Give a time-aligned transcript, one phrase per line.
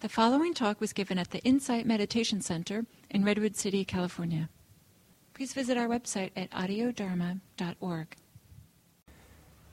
[0.00, 4.48] The following talk was given at the Insight Meditation Center in Redwood City, California.
[5.34, 8.16] Please visit our website at audiodharma.org.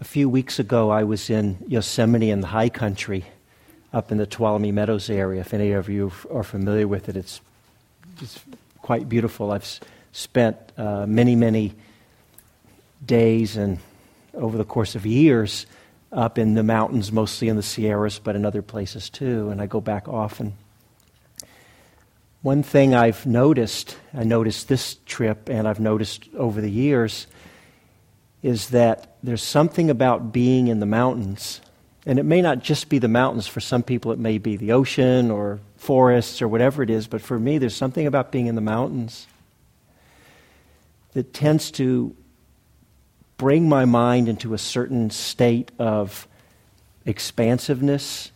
[0.02, 3.24] A few weeks ago, I was in Yosemite in the high country
[3.94, 5.40] up in the Tuolumne Meadows area.
[5.40, 7.40] If any of you are familiar with it, it's,
[8.22, 8.42] it's
[8.82, 9.54] quite beautiful.
[9.54, 9.80] I've
[10.12, 11.74] spent uh, many, many
[13.06, 13.80] days and
[14.34, 15.66] over the course of years
[16.12, 19.66] up in the mountains, mostly in the Sierras, but in other places too, and I
[19.66, 20.54] go back often.
[22.42, 27.28] One thing I've noticed, I noticed this trip, and I've noticed over the years,
[28.42, 31.60] is that there's something about being in the mountains.
[32.06, 33.48] And it may not just be the mountains.
[33.48, 37.08] For some people, it may be the ocean or forests or whatever it is.
[37.08, 39.28] But for me, there's something about being in the mountains
[41.12, 42.16] that tends to
[43.38, 46.28] bring my mind into a certain state of
[47.06, 48.32] expansiveness,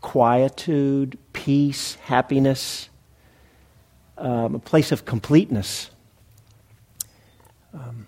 [0.00, 2.88] quietude, peace, happiness,
[4.18, 5.90] um, a place of completeness.
[7.72, 8.06] Um,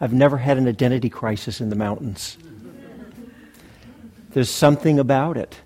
[0.00, 2.36] I've never had an identity crisis in the mountains.
[4.30, 5.60] There's something about it.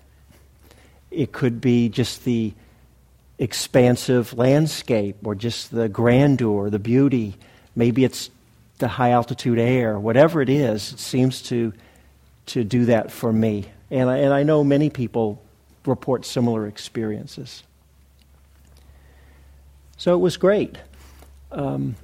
[1.09, 2.53] It could be just the
[3.37, 7.35] expansive landscape or just the grandeur, the beauty
[7.75, 8.29] Maybe it's
[8.79, 11.71] the high altitude air, whatever it is, it seems to,
[12.47, 13.65] to do that for me.
[13.89, 15.41] And I, and I know many people
[15.85, 17.63] report similar experiences.
[19.97, 20.77] So it was great.
[21.51, 21.95] Um,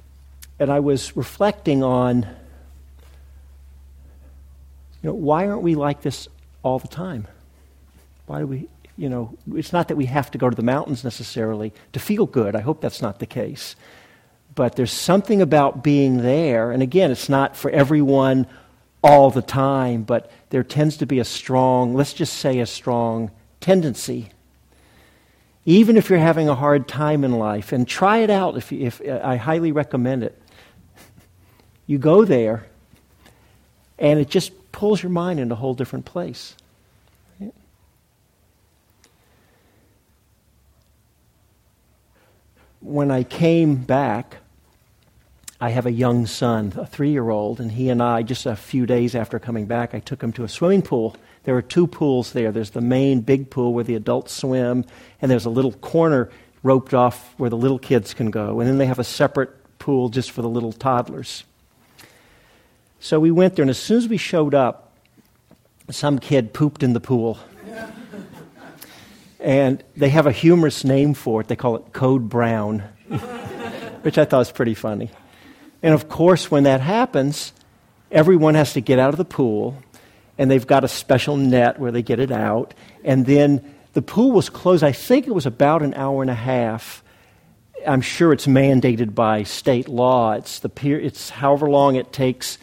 [0.58, 2.22] and I was reflecting on,
[5.02, 6.28] you know, why aren't we like this
[6.62, 7.26] all the time?
[8.26, 11.04] Why do we, you know, it's not that we have to go to the mountains
[11.04, 12.54] necessarily to feel good.
[12.54, 13.74] I hope that's not the case
[14.58, 16.72] but there's something about being there.
[16.72, 18.44] And again, it's not for everyone
[19.04, 23.30] all the time, but there tends to be a strong, let's just say a strong
[23.60, 24.30] tendency.
[25.64, 29.00] Even if you're having a hard time in life, and try it out if, if
[29.00, 30.36] I highly recommend it.
[31.86, 32.66] You go there,
[33.96, 36.56] and it just pulls your mind in a whole different place.
[42.80, 44.38] When I came back,
[45.60, 48.54] I have a young son, a three year old, and he and I, just a
[48.54, 51.16] few days after coming back, I took him to a swimming pool.
[51.44, 52.52] There are two pools there.
[52.52, 54.84] There's the main big pool where the adults swim,
[55.20, 56.30] and there's a little corner
[56.62, 58.60] roped off where the little kids can go.
[58.60, 61.42] And then they have a separate pool just for the little toddlers.
[63.00, 64.92] So we went there, and as soon as we showed up,
[65.90, 67.38] some kid pooped in the pool.
[69.40, 71.48] and they have a humorous name for it.
[71.48, 72.80] They call it Code Brown,
[74.02, 75.10] which I thought was pretty funny.
[75.82, 77.52] And of course, when that happens,
[78.10, 79.82] everyone has to get out of the pool,
[80.36, 82.74] and they've got a special net where they get it out.
[83.04, 86.34] And then the pool was closed, I think it was about an hour and a
[86.34, 87.02] half.
[87.86, 90.32] I'm sure it's mandated by state law.
[90.32, 92.58] It's, the, it's however long it takes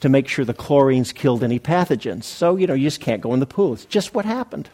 [0.00, 2.24] to make sure the chlorine's killed any pathogens.
[2.24, 3.74] So, you know, you just can't go in the pool.
[3.74, 4.68] It's just what happened.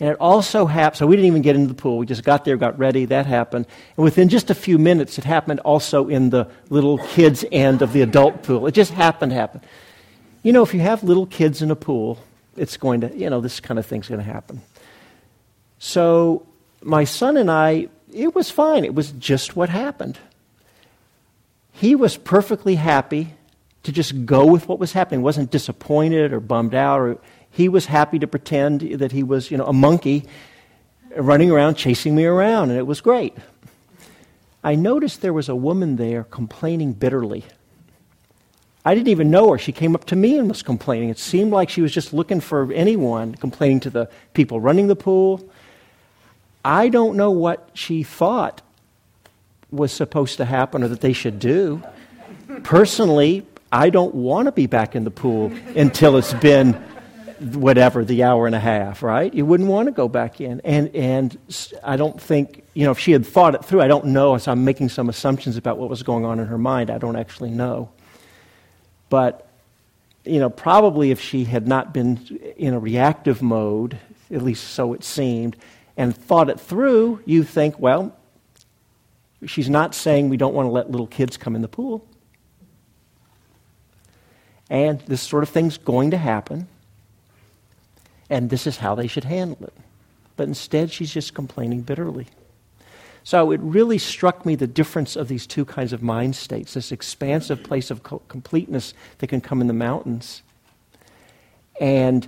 [0.00, 1.98] And it also happened, so we didn't even get into the pool.
[1.98, 3.66] We just got there, got ready, that happened.
[3.98, 7.92] And within just a few minutes, it happened also in the little kids' end of
[7.92, 8.66] the adult pool.
[8.66, 9.62] It just happened, happened.
[10.42, 12.18] You know, if you have little kids in a pool,
[12.56, 14.62] it's going to, you know, this kind of thing's going to happen.
[15.78, 16.46] So
[16.82, 18.86] my son and I, it was fine.
[18.86, 20.18] It was just what happened.
[21.72, 23.34] He was perfectly happy
[23.82, 25.20] to just go with what was happening.
[25.20, 27.18] Wasn't disappointed or bummed out or
[27.50, 30.24] he was happy to pretend that he was, you know, a monkey
[31.16, 33.36] running around chasing me around, and it was great.
[34.62, 37.44] I noticed there was a woman there complaining bitterly.
[38.84, 39.58] I didn't even know her.
[39.58, 41.10] She came up to me and was complaining.
[41.10, 44.96] It seemed like she was just looking for anyone, complaining to the people running the
[44.96, 45.46] pool.
[46.64, 48.62] I don't know what she thought
[49.70, 51.82] was supposed to happen or that they should do.
[52.62, 56.82] Personally, I don't want to be back in the pool until it's been
[57.40, 59.32] whatever the hour and a half, right?
[59.32, 60.60] You wouldn't want to go back in.
[60.62, 61.38] And, and
[61.82, 64.36] I don't think, you know, if she had thought it through, I don't know.
[64.36, 66.90] So I'm making some assumptions about what was going on in her mind.
[66.90, 67.90] I don't actually know.
[69.08, 69.48] But,
[70.24, 72.18] you know, probably if she had not been
[72.56, 73.98] in a reactive mode,
[74.30, 75.56] at least so it seemed,
[75.96, 78.14] and thought it through, you think, well,
[79.46, 82.06] she's not saying we don't want to let little kids come in the pool.
[84.68, 86.68] And this sort of thing's going to happen
[88.30, 89.74] and this is how they should handle it.
[90.36, 92.28] But instead, she's just complaining bitterly.
[93.24, 96.92] So it really struck me the difference of these two kinds of mind states this
[96.92, 100.42] expansive place of co- completeness that can come in the mountains,
[101.78, 102.26] and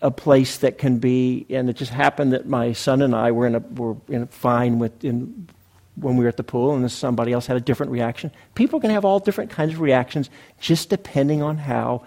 [0.00, 3.46] a place that can be, and it just happened that my son and I were
[3.46, 5.48] in a were in a fine with in
[5.96, 8.30] when we were at the pool, and somebody else had a different reaction.
[8.54, 12.04] People can have all different kinds of reactions, just depending on how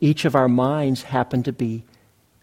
[0.00, 1.84] each of our minds happen to be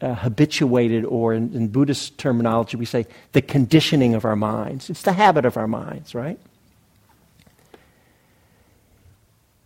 [0.01, 4.89] uh, habituated, or in, in Buddhist terminology, we say the conditioning of our minds.
[4.89, 6.39] It's the habit of our minds, right?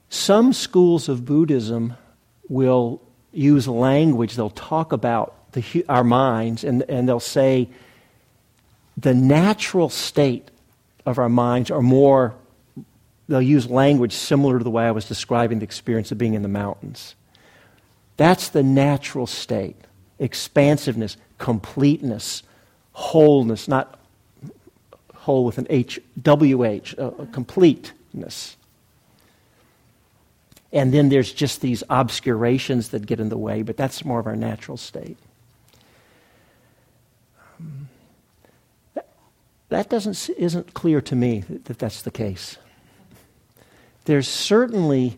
[0.09, 1.95] Some schools of Buddhism
[2.47, 3.01] will
[3.33, 7.69] use language, they'll talk about the, our minds, and, and they'll say
[8.97, 10.49] the natural state
[11.05, 12.35] of our minds are more,
[13.27, 16.41] they'll use language similar to the way I was describing the experience of being in
[16.41, 17.15] the mountains.
[18.17, 19.77] That's the natural state
[20.21, 22.43] expansiveness, completeness,
[22.93, 23.99] wholeness, not
[25.15, 28.55] whole with an H, W H, uh, completeness.
[30.71, 34.27] And then there's just these obscurations that get in the way, but that's more of
[34.27, 35.17] our natural state.
[37.59, 37.89] Um,
[39.69, 42.57] that, doesn't, isn't clear to me that that's the case.
[44.05, 45.17] There's certainly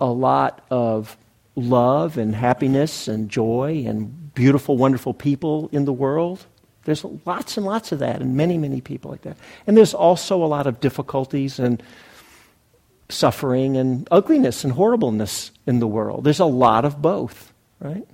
[0.00, 1.16] a lot of
[1.54, 6.46] love and happiness and joy and beautiful, wonderful people in the world.
[6.84, 9.36] There's lots and lots of that, and many, many people like that.
[9.66, 11.82] And there's also a lot of difficulties and
[13.08, 16.24] suffering and ugliness and horribleness in the world.
[16.24, 18.06] There's a lot of both, right?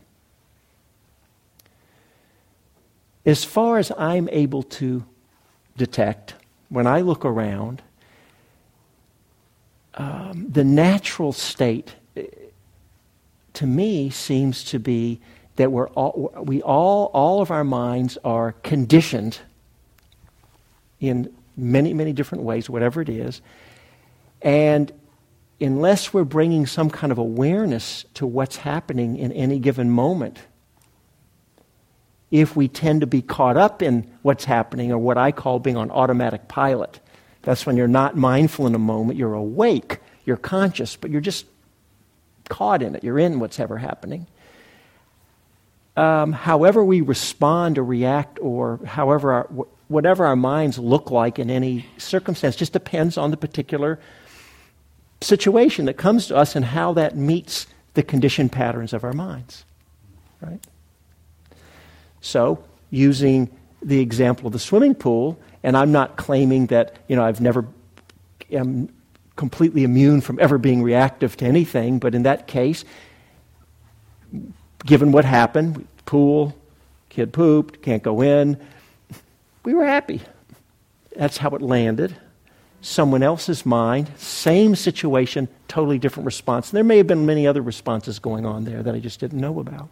[3.25, 5.05] As far as I'm able to
[5.77, 6.35] detect,
[6.69, 7.83] when I look around,
[9.95, 11.95] um, the natural state
[13.59, 15.21] to me seems to be
[15.57, 19.41] that we're all, we all, all of our minds are conditioned
[21.01, 23.43] in many, many different ways, whatever it is.
[24.41, 24.93] And
[25.61, 30.39] unless we're bringing some kind of awareness to what's happening in any given moment,
[32.31, 35.77] if we tend to be caught up in what's happening, or what I call being
[35.77, 37.01] on automatic pilot,
[37.43, 41.47] that's when you're not mindful in a moment, you're awake, you're conscious, but you're just
[42.49, 43.05] caught in it.
[43.05, 44.27] You're in what's ever happening.
[45.97, 49.45] Um, however, we respond or react, or however, our,
[49.89, 53.99] whatever our minds look like in any circumstance, just depends on the particular
[55.21, 59.65] situation that comes to us and how that meets the conditioned patterns of our minds.
[60.41, 60.61] Right?
[62.21, 63.51] So, using
[63.83, 67.67] the example of the swimming pool, and I'm not claiming that, you know, I've never
[68.53, 68.89] am
[69.39, 72.85] completely immune from ever being reactive to anything, but in that case,
[74.85, 76.55] given what happened, pool,
[77.09, 78.59] kid pooped, can't go in,
[79.65, 80.21] we were happy.
[81.17, 82.15] That's how it landed
[82.81, 86.71] someone else's mind, same situation, totally different response.
[86.71, 89.41] And there may have been many other responses going on there that I just didn't
[89.41, 89.89] know about.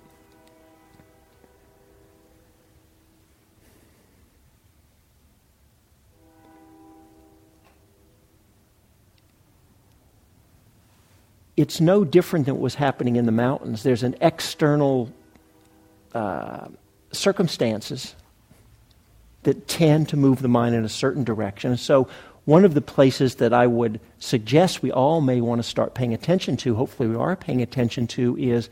[11.56, 13.82] It's no different than what was happening in the mountains.
[13.82, 15.10] There's an external
[16.12, 16.68] uh,
[17.12, 18.14] circumstances
[19.44, 21.76] that tend to move the mind in a certain direction.
[21.76, 22.08] So
[22.46, 26.14] one of the places that I would suggest we all may want to start paying
[26.14, 28.68] attention to, hopefully we are paying attention to, is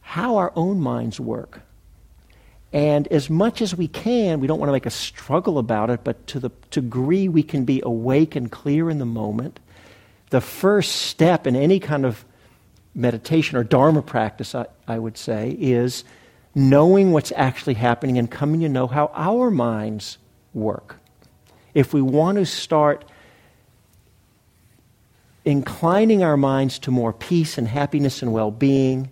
[0.00, 1.60] how our own minds work.
[2.72, 6.04] And as much as we can, we don't want to make a struggle about it,
[6.04, 9.60] but to the degree we can be awake and clear in the moment,
[10.30, 12.24] the first step in any kind of
[12.94, 16.04] meditation or Dharma practice, I, I would say, is
[16.54, 20.18] knowing what's actually happening and coming to know how our minds
[20.52, 20.96] work.
[21.74, 23.04] If we want to start
[25.44, 29.10] inclining our minds to more peace and happiness and well being,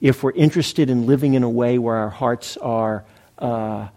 [0.00, 3.04] if we're interested in living in a way where our hearts are
[3.38, 3.88] uh,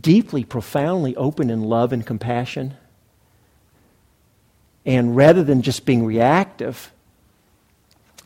[0.00, 2.74] deeply, profoundly open in love and compassion,
[4.86, 6.92] and rather than just being reactive,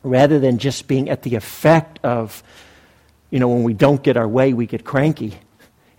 [0.03, 2.43] rather than just being at the effect of,
[3.29, 5.37] you know, when we don't get our way, we get cranky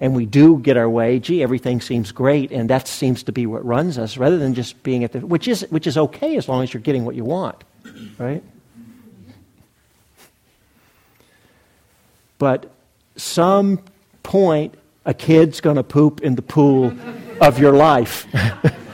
[0.01, 3.45] and we do get our way, gee, everything seems great, and that seems to be
[3.45, 6.49] what runs us, rather than just being at the, which is, which is okay as
[6.49, 7.63] long as you're getting what you want,
[8.19, 8.43] right?
[12.39, 12.71] But
[13.17, 13.81] some
[14.23, 14.75] point,
[15.05, 16.95] a kid's going to poop in the pool
[17.43, 18.27] of your life,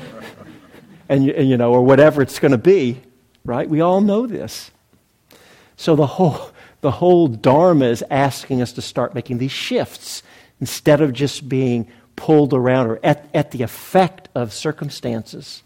[1.08, 3.00] and, you know, or whatever it's going to be,
[3.44, 3.68] right?
[3.68, 4.70] We all know this.
[5.76, 10.22] So the whole the whole Dharma is asking us to start making these shifts
[10.60, 15.62] instead of just being pulled around or at, at the effect of circumstances.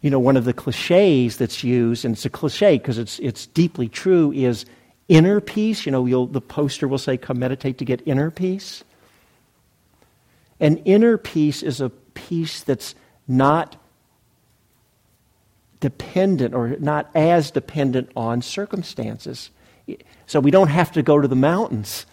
[0.00, 3.46] You know, one of the cliches that's used, and it's a cliche because it's, it's
[3.46, 4.64] deeply true, is
[5.08, 5.84] inner peace.
[5.84, 8.84] You know, the poster will say, Come meditate to get inner peace.
[10.58, 12.94] And inner peace is a peace that's
[13.26, 13.76] not
[15.80, 19.50] dependent or not as dependent on circumstances.
[20.26, 22.06] So we don't have to go to the mountains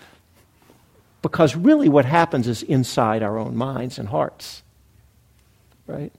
[1.22, 4.64] because really what happens is inside our own minds and hearts.
[5.86, 6.12] Right?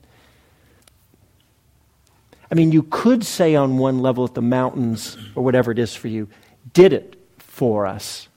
[2.51, 5.95] I mean, you could say on one level that the mountains, or whatever it is
[5.95, 6.27] for you,
[6.73, 8.27] did it for us.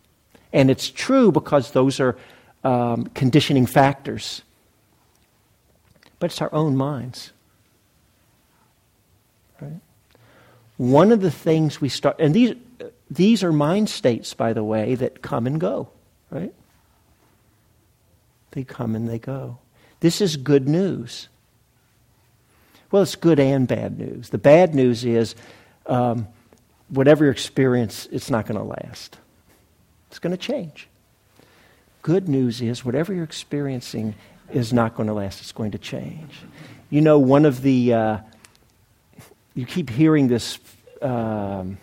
[0.52, 2.16] And it's true because those are
[2.62, 4.42] um, conditioning factors.
[6.18, 7.31] But it's our own minds.
[9.62, 9.80] Right?
[10.76, 12.54] One of the things we start, and these,
[13.10, 15.88] these are mind states, by the way, that come and go,
[16.30, 16.52] right?
[18.52, 19.58] They come and they go.
[20.00, 21.28] This is good news.
[22.90, 24.30] Well, it's good and bad news.
[24.30, 25.34] The bad news is
[25.86, 26.26] um,
[26.88, 29.18] whatever your experience, it's not going to last.
[30.08, 30.88] It's going to change.
[32.02, 34.14] Good news is whatever you're experiencing
[34.50, 36.34] is not going to last, it's going to change.
[36.90, 38.18] You know, one of the, uh,
[39.54, 40.58] you keep hearing this,
[41.00, 41.78] um,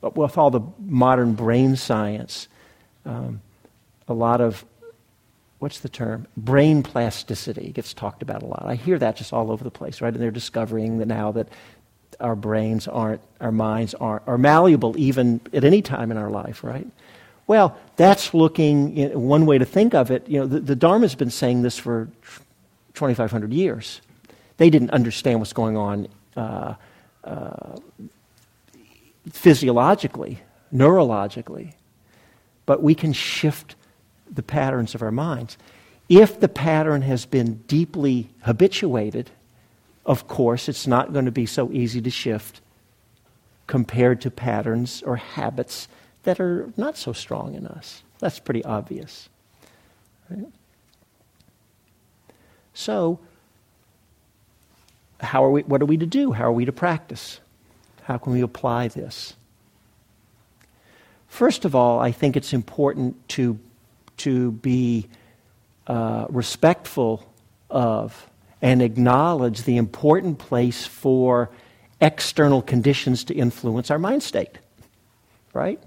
[0.00, 2.48] with all the modern brain science,
[3.06, 3.40] um,
[4.08, 4.64] a lot of
[5.58, 6.26] what's the term?
[6.36, 8.64] Brain plasticity gets talked about a lot.
[8.66, 10.12] I hear that just all over the place, right?
[10.12, 11.48] And they're discovering that now that
[12.20, 16.62] our brains aren't, our minds aren't, are malleable even at any time in our life,
[16.62, 16.86] right?
[17.46, 20.76] Well, that's looking, you know, one way to think of it, you know, the, the
[20.76, 22.08] Dharma's been saying this for
[22.94, 24.00] 2,500 years.
[24.56, 26.74] They didn't understand what's going on uh,
[27.24, 27.76] uh,
[29.30, 30.40] physiologically,
[30.72, 31.74] neurologically,
[32.66, 33.74] but we can shift
[34.30, 35.56] the patterns of our minds.
[36.08, 39.30] If the pattern has been deeply habituated,
[40.04, 42.60] of course, it's not going to be so easy to shift
[43.66, 45.88] compared to patterns or habits
[46.24, 48.02] that are not so strong in us.
[48.18, 49.28] That's pretty obvious.
[50.28, 50.46] Right?
[52.74, 53.20] So,
[55.20, 56.32] how are we, what are we to do?
[56.32, 57.40] How are we to practice?
[58.02, 59.34] How can we apply this?
[61.28, 63.58] First of all, I think it's important to
[64.18, 65.08] to be
[65.88, 67.28] uh, respectful
[67.68, 68.30] of
[68.62, 71.50] and acknowledge the important place for
[72.00, 74.58] external conditions to influence our mind state.
[75.52, 75.82] Right?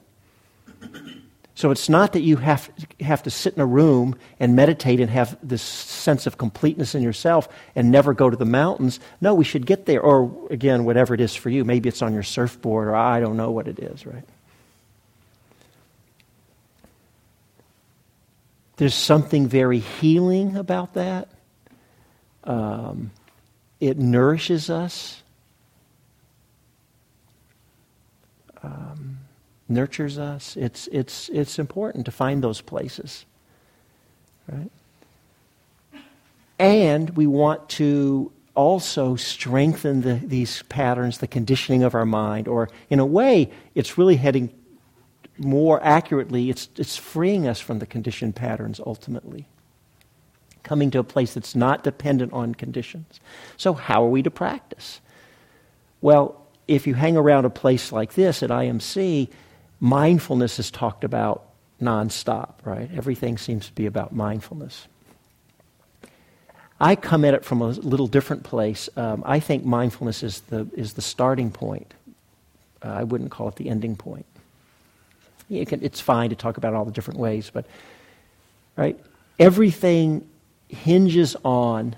[1.57, 5.09] So it's not that you have, have to sit in a room and meditate and
[5.09, 8.99] have this sense of completeness in yourself and never go to the mountains.
[9.21, 9.99] No, we should get there.
[9.99, 11.65] Or, again, whatever it is for you.
[11.65, 14.23] Maybe it's on your surfboard, or I don't know what it is, right?
[18.75, 21.27] There's something very healing about that.
[22.43, 23.09] Um,
[23.79, 25.23] it nourishes us,
[28.61, 29.17] um,
[29.69, 30.55] nurtures us.
[30.57, 33.25] It's, it's, it's important to find those places.
[34.47, 34.71] Right?
[36.59, 42.69] And we want to also strengthen the, these patterns, the conditioning of our mind, or
[42.89, 44.51] in a way, it's really heading
[45.37, 49.45] more accurately, it's, it's freeing us from the conditioned patterns ultimately.
[50.63, 53.19] Coming to a place that's not dependent on conditions.
[53.55, 54.99] So, how are we to practice?
[56.01, 59.29] Well, if you hang around a place like this at IMC,
[59.79, 61.43] mindfulness is talked about
[61.81, 62.89] nonstop, right?
[62.95, 64.87] Everything seems to be about mindfulness.
[66.79, 68.87] I come at it from a little different place.
[68.95, 71.93] Um, I think mindfulness is the, is the starting point.
[72.83, 74.25] Uh, I wouldn't call it the ending point
[75.49, 77.65] can, it's fine to talk about all the different ways, but
[78.75, 78.99] right,
[79.39, 80.27] everything
[80.67, 81.95] hinges on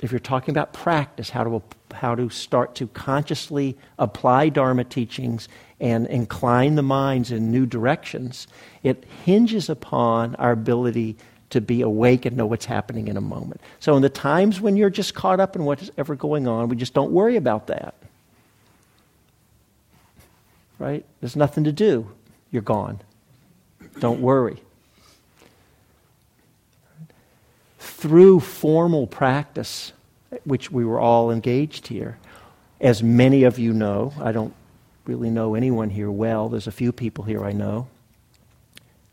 [0.00, 1.62] if you're talking about practice, how to,
[1.92, 5.48] how to start to consciously apply Dharma teachings
[5.80, 8.48] and incline the minds in new directions,
[8.82, 11.16] it hinges upon our ability
[11.50, 13.60] to be awake and know what's happening in a moment.
[13.80, 16.76] So, in the times when you're just caught up in what's ever going on, we
[16.76, 17.94] just don't worry about that.
[20.78, 21.04] Right?
[21.20, 22.10] There's nothing to do
[22.50, 23.00] you're gone.
[24.00, 24.62] Don't worry.
[27.78, 29.92] Through formal practice,
[30.44, 32.18] which we were all engaged here,
[32.80, 34.54] as many of you know, I don't
[35.08, 36.48] really know anyone here well.
[36.48, 37.88] There's a few people here I know.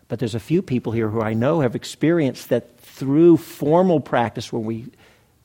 [0.08, 4.54] But there's a few people here who I know have experienced that through formal practice,
[4.54, 4.88] when we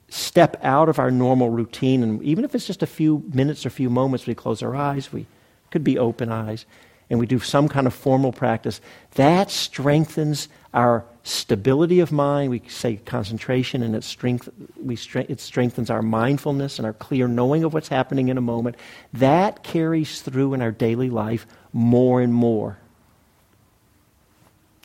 [0.09, 3.69] step out of our normal routine, and even if it's just a few minutes or
[3.69, 5.25] a few moments, we close our eyes, we
[5.71, 6.66] could be open eyes,
[7.11, 8.81] and we do some kind of formal practice,
[9.17, 12.50] that strengthens our stability of mind.
[12.50, 14.49] We say concentration, and it, strength,
[14.81, 14.97] we,
[15.29, 18.76] it strengthens our mindfulness and our clear knowing of what's happening in a moment.
[19.12, 22.79] That carries through in our daily life more and more.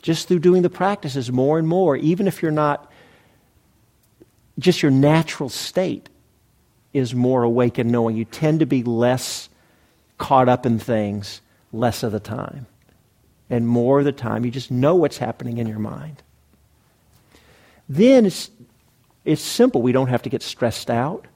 [0.02, 2.90] Just through doing the practices more and more, even if you're not,
[4.58, 6.08] just your natural state
[6.92, 8.16] is more awake and knowing.
[8.16, 9.48] You tend to be less
[10.18, 11.40] caught up in things
[11.72, 12.66] less of the time.
[13.48, 16.22] And more of the time, you just know what's happening in your mind.
[17.88, 18.50] Then it's,
[19.24, 19.82] it's simple.
[19.82, 21.26] We don't have to get stressed out.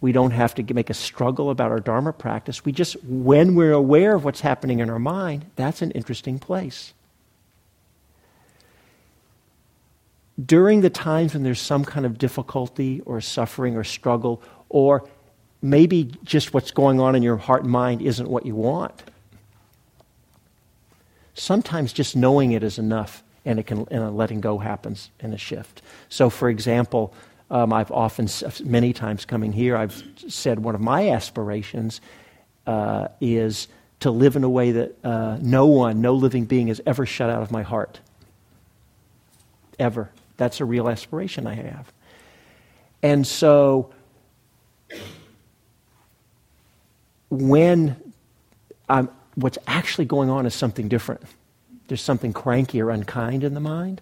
[0.00, 2.64] We don't have to make a struggle about our Dharma practice.
[2.64, 6.94] We just, when we're aware of what's happening in our mind, that's an interesting place.
[10.42, 15.06] During the times when there's some kind of difficulty or suffering or struggle, or
[15.62, 19.02] maybe just what's going on in your heart and mind isn't what you want.
[21.34, 25.38] Sometimes just knowing it is enough, and it can and letting go happens in a
[25.38, 25.82] shift.
[26.08, 27.14] So, for example,
[27.50, 28.28] um, I've often,
[28.64, 32.00] many times coming here, I've said one of my aspirations
[32.66, 33.68] uh, is
[34.00, 37.28] to live in a way that uh, no one, no living being is ever shut
[37.30, 38.00] out of my heart.
[39.78, 40.10] Ever.
[40.36, 41.92] That's a real aspiration I have.
[43.02, 43.90] And so
[47.30, 47.96] when
[48.88, 51.22] um, what's actually going on is something different.
[51.88, 54.00] There's something cranky or unkind in the mind,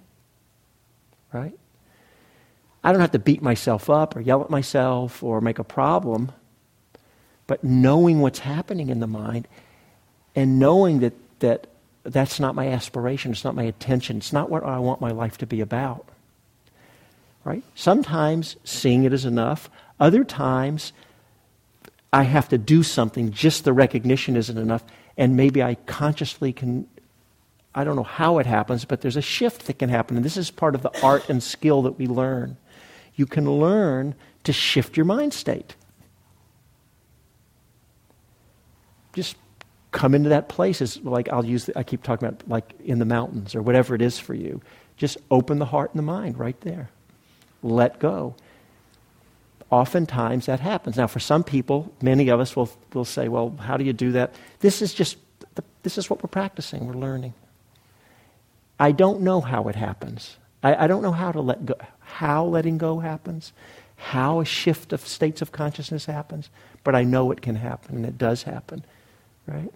[1.33, 1.57] right?
[2.83, 6.33] I don't have to beat myself up or yell at myself or make a problem,
[7.47, 9.49] but knowing what's happening in the mind
[10.35, 11.67] and knowing that, that
[12.05, 15.39] that's not my aspiration, it's not my attention, it's not what I want my life
[15.39, 16.07] to be about.
[17.45, 17.63] Right?
[17.75, 19.71] Sometimes seeing it is enough.
[19.99, 20.93] Other times
[22.13, 24.85] I have to do something, just the recognition isn't enough.
[25.17, 26.87] And maybe I consciously can,
[27.75, 30.17] I don't know how it happens, but there's a shift that can happen.
[30.17, 32.57] And this is part of the art and skill that we learn.
[33.15, 35.75] You can learn to shift your mind state.
[39.13, 39.37] Just
[39.91, 43.01] come into that place is like I'll use the, I keep talking about like in
[43.01, 44.63] the mountains or whatever it is for you.
[44.97, 46.91] Just open the heart and the mind right there.
[47.63, 48.37] Let go
[49.71, 50.97] oftentimes that happens.
[50.97, 54.13] Now, for some people, many of us will, will say, well, how do you do
[54.13, 54.35] that?
[54.61, 55.17] This is just,
[55.83, 57.35] this is what we're practicing, we're learning.
[58.81, 60.37] I don't know how it happens.
[60.63, 63.53] I, I don't know how to let go, how letting go happens,
[63.97, 66.49] how a shift of states of consciousness happens,
[66.85, 68.85] but I know it can happen, and it does happen,
[69.47, 69.73] right?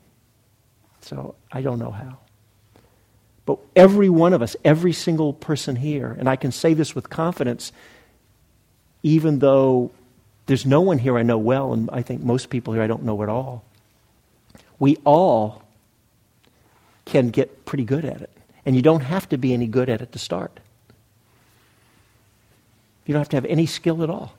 [1.00, 2.18] So I don't know how.
[3.44, 7.10] But every one of us, every single person here, and I can say this with
[7.10, 7.72] confidence
[9.02, 9.90] even though
[10.46, 13.02] there's no one here I know well, and I think most people here I don't
[13.04, 13.64] know at all,
[14.78, 15.62] we all
[17.04, 18.30] can get pretty good at it.
[18.64, 20.60] And you don't have to be any good at it to start.
[23.06, 24.34] You don't have to have any skill at all.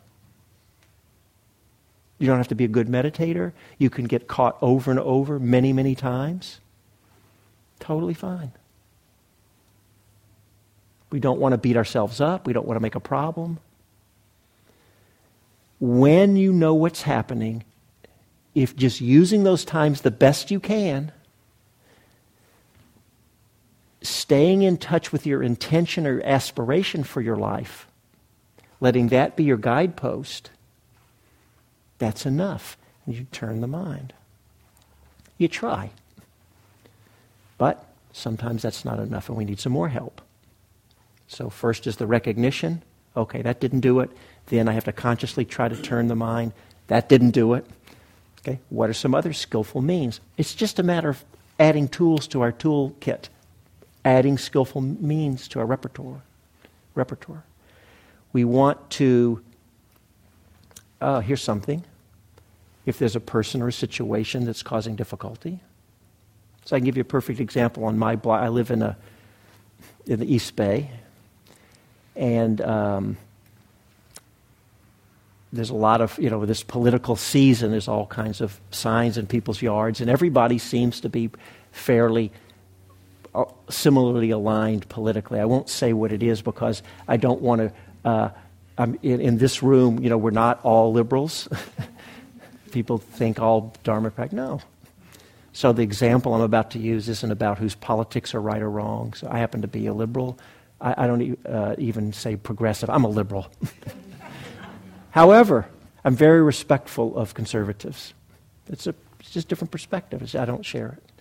[2.19, 3.51] You don't have to be a good meditator.
[3.77, 6.59] You can get caught over and over many, many times.
[7.79, 8.53] Totally fine.
[11.11, 12.47] We don't want to beat ourselves up.
[12.47, 13.59] We don't want to make a problem
[15.83, 17.61] when you know what's happening,
[18.55, 21.11] if just using those times the best you can,
[24.01, 27.85] staying in touch with your intention or aspiration for your life,
[28.79, 30.51] letting that be your guidepost,
[31.97, 32.77] that's enough.
[33.05, 34.13] You turn the mind.
[35.37, 35.89] You try.
[37.57, 40.21] But sometimes that's not enough, and we need some more help.
[41.27, 42.83] So, first is the recognition
[43.15, 44.11] okay, that didn't do it.
[44.47, 46.53] Then I have to consciously try to turn the mind.
[46.87, 47.65] That didn't do it.
[48.39, 50.19] Okay, what are some other skillful means?
[50.37, 51.23] It's just a matter of
[51.59, 53.29] adding tools to our toolkit,
[54.03, 56.21] adding skillful means to our repertoire.
[56.93, 57.43] Repertoire.
[58.33, 59.41] We want to.
[60.99, 61.83] Uh, here's something.
[62.85, 65.61] If there's a person or a situation that's causing difficulty,
[66.65, 68.41] so I can give you a perfect example on my block.
[68.41, 68.97] I live in a
[70.05, 70.91] in the East Bay,
[72.15, 73.17] and um,
[75.53, 79.27] there's a lot of, you know, this political season, there's all kinds of signs in
[79.27, 81.29] people's yards, and everybody seems to be
[81.71, 82.31] fairly
[83.35, 85.39] uh, similarly aligned politically.
[85.39, 87.71] I won't say what it is because I don't want to.
[88.07, 88.29] Uh,
[88.77, 91.47] in, in, this room, you know, we're not all liberals.
[92.71, 94.35] People think all Dharma practice.
[94.35, 94.61] No.
[95.53, 99.13] So the example I'm about to use isn't about whose politics are right or wrong.
[99.13, 100.39] So I happen to be a liberal.
[100.81, 102.89] I, I don't uh, even say progressive.
[102.89, 103.47] I'm a liberal.
[105.13, 105.67] However,
[106.03, 108.15] I'm very respectful of conservatives.
[108.67, 110.35] It's, a, it's just a different perspective.
[110.35, 111.11] I don't share it.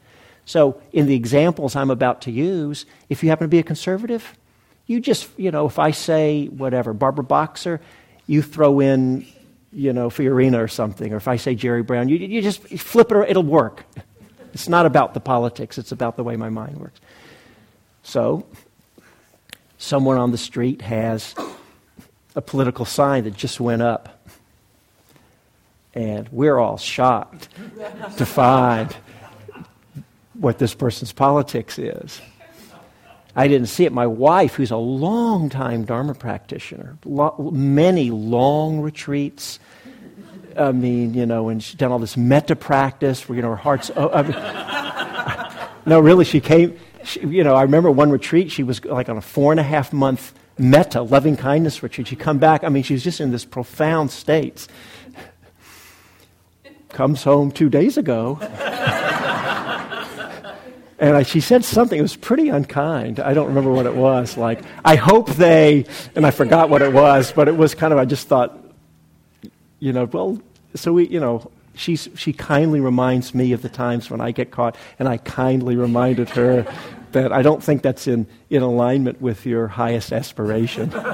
[0.46, 4.34] So, in the examples I'm about to use, if you happen to be a conservative,
[4.86, 7.82] you just, you know, if I say whatever, Barbara Boxer,
[8.26, 9.26] you throw in,
[9.74, 13.12] you know, Fiorina or something, or if I say Jerry Brown, you, you just flip
[13.12, 13.84] it, it'll work.
[14.54, 16.98] It's not about the politics, it's about the way my mind works.
[18.02, 18.46] So,
[19.76, 21.34] someone on the street has
[22.34, 24.18] a political sign that just went up.
[25.94, 27.48] And we're all shocked
[28.16, 28.94] to find
[30.34, 32.20] what this person's politics is.
[33.36, 33.92] I didn't see it.
[33.92, 39.58] My wife, who's a long-time Dharma practitioner, lo- many long retreats.
[40.58, 43.56] I mean, you know, and she's done all this metta practice where, you know, her
[43.56, 43.90] heart's.
[43.96, 46.78] Oh, I mean, no, really, she came.
[47.04, 49.64] She, you know, I remember one retreat, she was like on a four and a
[49.64, 52.08] half month metta, loving kindness retreat.
[52.08, 52.64] She'd come back.
[52.64, 54.66] I mean, she's just in this profound state.
[56.90, 58.38] Comes home two days ago.
[60.98, 63.18] And I, she said something, it was pretty unkind.
[63.18, 64.36] I don't remember what it was.
[64.36, 65.84] Like, I hope they,
[66.14, 68.56] and I forgot what it was, but it was kind of, I just thought,
[69.80, 70.40] you know, well,
[70.76, 74.50] so we, you know, she's, she kindly reminds me of the times when I get
[74.50, 76.66] caught, and I kindly reminded her
[77.12, 80.90] that I don't think that's in, in alignment with your highest aspiration.
[80.90, 81.10] well,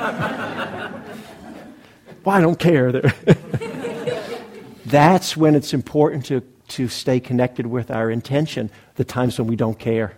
[2.27, 2.92] I don't care.
[4.87, 9.57] that's when it's important to to stay connected with our intention the times when we
[9.57, 10.16] don't care.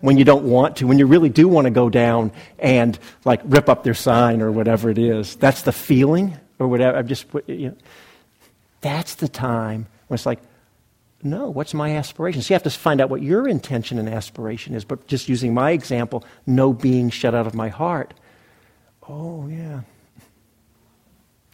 [0.00, 3.40] When you don't want to, when you really do want to go down and like
[3.44, 5.36] rip up their sign or whatever it is.
[5.36, 6.98] That's the feeling or whatever.
[6.98, 7.76] I've just you know,
[8.86, 10.38] that's the time when it's like,
[11.22, 12.40] no, what's my aspiration?
[12.40, 14.84] So you have to find out what your intention and aspiration is.
[14.84, 18.14] But just using my example, no being shut out of my heart.
[19.08, 19.80] Oh, yeah.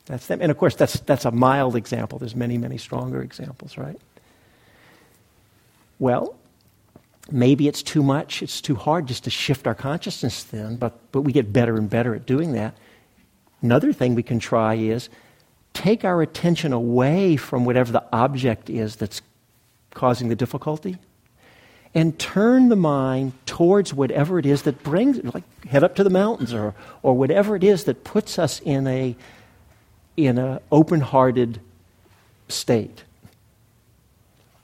[0.05, 0.43] That's them.
[0.43, 2.19] And of course, that's, that's a mild example.
[2.19, 3.99] There's many, many stronger examples, right?
[5.99, 6.35] Well,
[7.31, 11.23] maybe it's too much, it's too hard just to shift our consciousness then, but, but
[11.23, 12.77] we get better and better at doing that.
[13.63, 15.09] Another thing we can try is
[15.75, 19.23] take our attention away from whatever the object is that's
[19.95, 20.97] causing the difficulty
[21.95, 26.11] and turn the mind towards whatever it is that brings like head up to the
[26.11, 29.15] mountains or, or whatever it is that puts us in a
[30.17, 31.59] in an open-hearted
[32.49, 33.05] state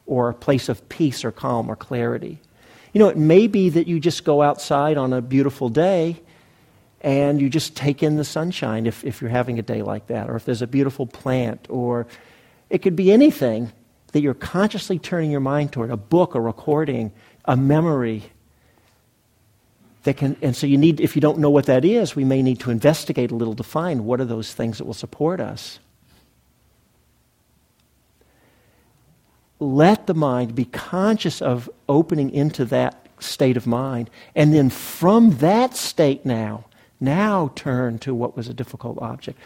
[0.06, 2.38] or a place of peace or calm or clarity.
[2.92, 6.20] You know, it may be that you just go outside on a beautiful day
[7.00, 10.28] and you just take in the sunshine if, if you're having a day like that,
[10.28, 12.06] or if there's a beautiful plant, or
[12.70, 13.72] it could be anything
[14.12, 17.12] that you're consciously turning your mind toward a book, a recording,
[17.44, 18.24] a memory.
[20.04, 22.42] That can, and so you need, if you don't know what that is, we may
[22.42, 25.78] need to investigate a little to find what are those things that will support us.
[29.60, 34.10] let the mind be conscious of opening into that state of mind.
[34.34, 36.64] And then from that state now,
[37.00, 39.38] now turn to what was a difficult object,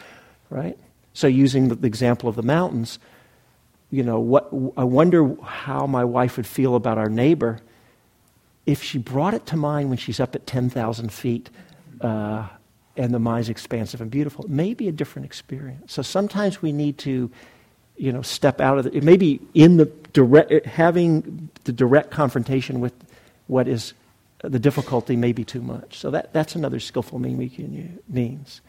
[0.50, 0.78] right?
[1.14, 2.98] So using the example of the mountains,
[3.90, 7.60] you know, what, I wonder how my wife would feel about our neighbor
[8.64, 11.50] if she brought it to mind when she's up at 10,000 feet
[12.00, 12.48] uh,
[12.96, 14.44] and the mind's expansive and beautiful.
[14.44, 15.92] It may be a different experience.
[15.92, 17.30] So sometimes we need to
[17.96, 19.02] you know, step out of it.
[19.02, 22.94] Maybe in the direct, having the direct confrontation with
[23.46, 23.92] what is
[24.42, 25.98] the difficulty may be too much.
[25.98, 28.60] So that, that's another skillful we can use, means.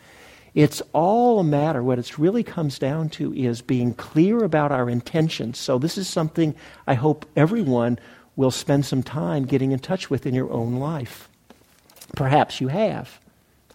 [0.54, 4.88] It's all a matter, what it really comes down to is being clear about our
[4.88, 5.58] intentions.
[5.58, 6.54] So this is something
[6.86, 7.98] I hope everyone
[8.36, 11.28] will spend some time getting in touch with in your own life.
[12.16, 13.20] Perhaps you have.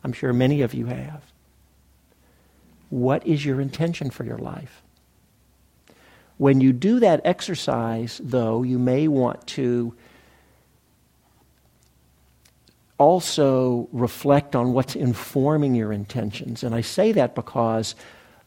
[0.05, 1.25] I'm sure many of you have.
[2.91, 4.83] What is your intention for your life?
[6.37, 9.95] When you do that exercise, though, you may want to
[12.99, 16.63] also reflect on what's informing your intentions.
[16.63, 17.95] And I say that because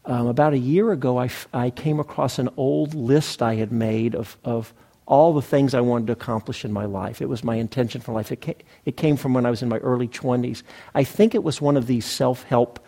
[0.04, 3.72] um, about a year ago, I, f- I came across an old list I had
[3.72, 4.74] made of, of
[5.06, 7.20] all the things I wanted to accomplish in my life.
[7.20, 8.30] It was my intention for life.
[8.30, 10.62] It came, it came from when I was in my early 20s.
[10.94, 12.78] I think it was one of these self help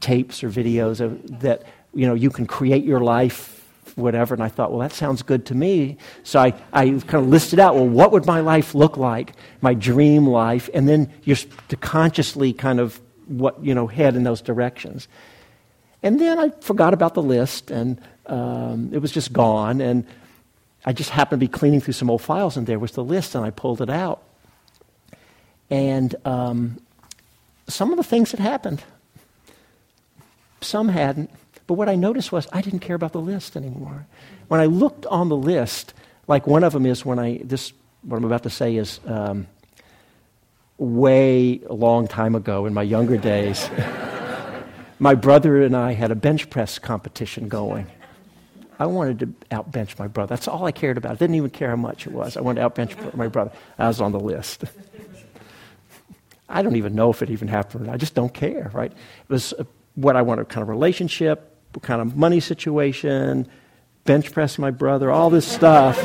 [0.00, 1.62] tapes or videos of, that
[1.94, 3.59] you know you can create your life
[3.96, 4.34] whatever.
[4.34, 5.96] And I thought, well, that sounds good to me.
[6.22, 9.74] So I, I kind of listed out, well, what would my life look like, my
[9.74, 10.70] dream life?
[10.74, 11.36] And then you're
[11.68, 15.08] to consciously kind of what, you know, head in those directions.
[16.02, 19.80] And then I forgot about the list, and um, it was just gone.
[19.80, 20.06] And
[20.84, 23.34] I just happened to be cleaning through some old files, and there was the list,
[23.34, 24.22] and I pulled it out.
[25.68, 26.80] And um,
[27.68, 28.82] some of the things had happened,
[30.60, 31.30] some hadn't.
[31.70, 34.04] But what I noticed was I didn't care about the list anymore.
[34.48, 35.94] When I looked on the list,
[36.26, 39.46] like one of them is when I, this what I'm about to say is um,
[40.78, 43.70] way a long time ago in my younger days.
[44.98, 47.86] my brother and I had a bench press competition going.
[48.80, 50.34] I wanted to outbench my brother.
[50.34, 51.12] That's all I cared about.
[51.12, 52.36] I didn't even care how much it was.
[52.36, 53.52] I wanted to outbench my brother.
[53.78, 54.64] I was on the list.
[56.48, 57.88] I don't even know if it even happened.
[57.88, 58.90] I just don't care, right?
[58.90, 59.54] It was
[59.94, 63.48] what I wanted kind of relationship, kind of money situation,
[64.04, 65.96] bench press my brother, all this stuff.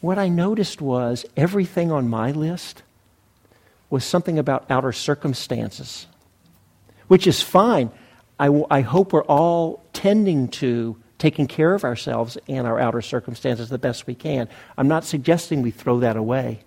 [0.00, 2.82] what I noticed was everything on my list
[3.90, 6.06] was something about outer circumstances,
[7.08, 7.90] which is fine.
[8.40, 13.68] I, I hope we're all tending to taking care of ourselves and our outer circumstances
[13.68, 14.48] the best we can.
[14.76, 16.60] I'm not suggesting we throw that away.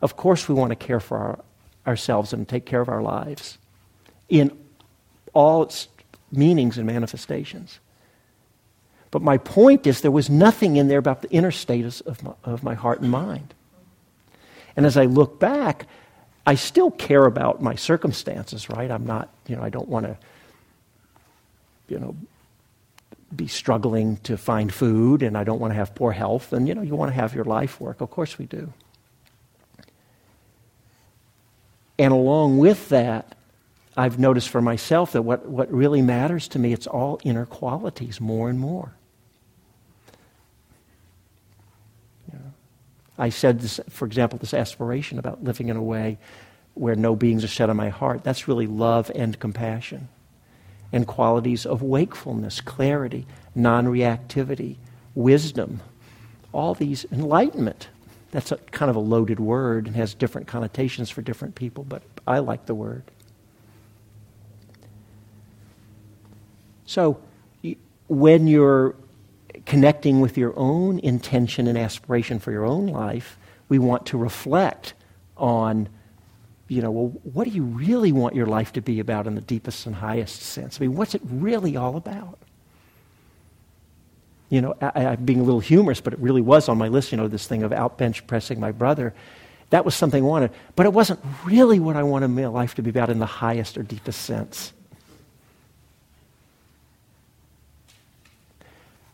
[0.00, 1.38] Of course, we want to care for our,
[1.86, 3.58] ourselves and take care of our lives
[4.28, 4.56] in
[5.32, 5.88] all its
[6.30, 7.80] meanings and manifestations.
[9.10, 12.32] But my point is, there was nothing in there about the inner status of my,
[12.44, 13.54] of my heart and mind.
[14.76, 15.86] And as I look back,
[16.46, 18.90] I still care about my circumstances, right?
[18.90, 20.16] I'm not, you know, I don't want to,
[21.88, 22.14] you know,
[23.34, 26.52] be struggling to find food and I don't want to have poor health.
[26.52, 28.00] And, you know, you want to have your life work.
[28.00, 28.72] Of course we do.
[31.98, 33.36] And along with that,
[33.98, 38.20] I've noticed for myself that what, what really matters to me, it's all inner qualities
[38.20, 38.92] more and more.
[43.18, 46.18] I said, this, for example, this aspiration about living in a way
[46.74, 48.22] where no beings are set on my heart.
[48.22, 50.08] That's really love and compassion.
[50.92, 54.76] And qualities of wakefulness, clarity, non reactivity,
[55.16, 55.80] wisdom,
[56.52, 57.88] all these, enlightenment.
[58.30, 62.04] That's a, kind of a loaded word and has different connotations for different people, but
[62.28, 63.02] I like the word.
[66.98, 67.20] So,
[68.08, 68.96] when you're
[69.66, 74.94] connecting with your own intention and aspiration for your own life, we want to reflect
[75.36, 75.88] on,
[76.66, 79.40] you know, well, what do you really want your life to be about in the
[79.40, 80.80] deepest and highest sense?
[80.80, 82.36] I mean, what's it really all about?
[84.48, 87.12] You know, I, am being a little humorous, but it really was on my list,
[87.12, 89.14] you know, this thing of outbench pressing my brother.
[89.70, 92.82] That was something I wanted, but it wasn't really what I wanted my life to
[92.82, 94.72] be about in the highest or deepest sense.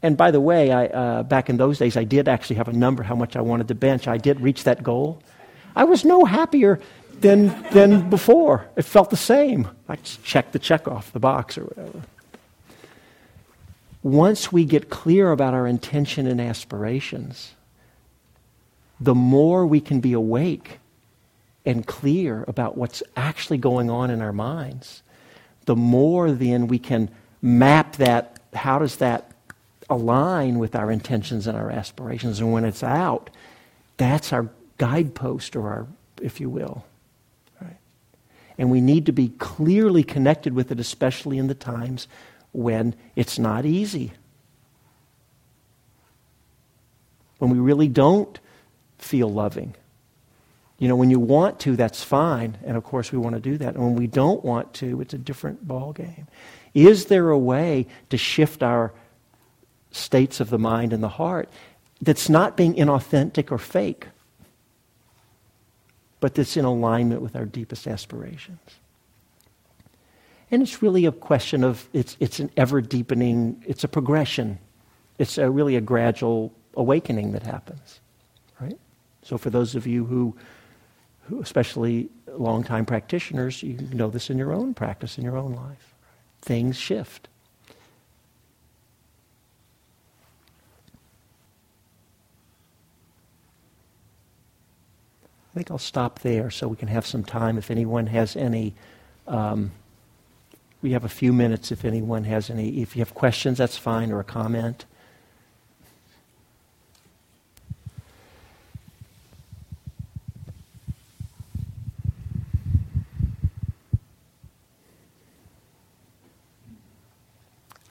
[0.05, 2.75] And by the way, I, uh, back in those days, I did actually have a
[2.75, 4.07] number how much I wanted to bench.
[4.07, 5.23] I did reach that goal.
[5.75, 6.79] I was no happier
[7.21, 8.69] than, than before.
[8.77, 9.67] It felt the same.
[9.89, 12.03] I checked the check off the box or whatever.
[14.03, 17.55] Once we get clear about our intention and aspirations,
[19.01, 20.81] the more we can be awake
[21.65, 25.03] and clear about what's actually going on in our minds,
[25.65, 27.09] the more then we can
[27.41, 28.39] map that.
[28.53, 29.31] How does that
[29.91, 32.41] align with our intentions and our aspirations.
[32.41, 33.31] And when it's out,
[33.97, 35.87] that's our guidepost, or our,
[36.21, 36.85] if you will.
[37.61, 37.77] Right?
[38.59, 42.09] And we need to be clearly connected with it, especially in the times
[42.53, 44.13] when it's not easy.
[47.39, 48.39] When we really don't
[48.99, 49.75] feel loving.
[50.79, 52.59] You know, when you want to, that's fine.
[52.65, 53.75] And of course, we want to do that.
[53.75, 56.27] And when we don't want to, it's a different ball game.
[56.75, 58.93] Is there a way to shift our
[59.95, 61.49] states of the mind and the heart
[62.01, 64.09] that's not being inauthentic or fake,
[66.21, 68.59] but that's in alignment with our deepest aspirations.
[70.51, 74.59] And it's really a question of, it's, it's an ever deepening, it's a progression.
[75.19, 78.01] It's a, really a gradual awakening that happens,
[78.61, 78.79] right?
[79.23, 80.37] So for those of you who,
[81.23, 85.95] who especially longtime practitioners, you know this in your own practice, in your own life.
[86.43, 87.29] Things shift.
[95.55, 98.75] I think I'll stop there so we can have some time if anyone has any.
[99.29, 99.71] Um,
[100.83, 102.83] we have a few minutes if anyone has any.
[102.83, 104.85] If you have questions, that's fine, or a comment.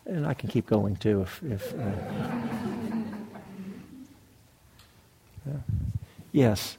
[0.06, 1.42] And I can keep going too if.
[1.44, 1.78] if uh,
[5.48, 5.54] yeah.
[6.34, 6.78] Yes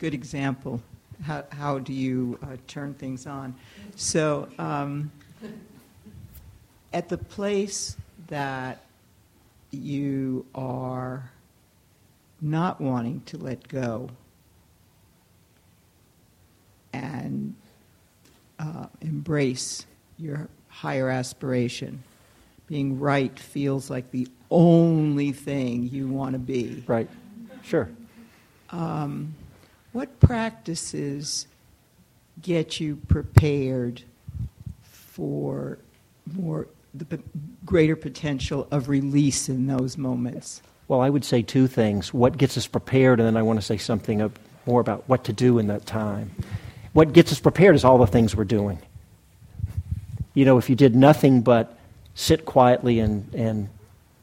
[0.00, 0.80] good example.
[1.22, 3.54] How, how do you uh, turn things on?
[3.94, 5.12] So, um,
[6.92, 7.96] at the place
[8.28, 8.82] that
[9.70, 11.30] you are
[12.40, 14.08] not wanting to let go
[16.94, 17.54] and
[18.58, 19.86] uh, embrace
[20.16, 22.02] your higher aspiration,
[22.66, 26.82] being right feels like the only thing you want to be.
[26.86, 27.08] Right
[27.62, 27.88] Sure.
[28.70, 29.34] Um,
[29.92, 31.46] what practices
[32.42, 34.02] get you prepared
[34.82, 35.78] for
[36.34, 37.20] more the
[37.64, 40.62] greater potential of release in those moments?
[40.88, 42.12] Well, I would say two things.
[42.12, 44.32] What gets us prepared, and then I want to say something
[44.66, 46.30] more about what to do in that time.
[46.92, 48.80] What gets us prepared is all the things we're doing.
[50.34, 51.78] You know, if you did nothing but
[52.14, 53.68] sit quietly and, and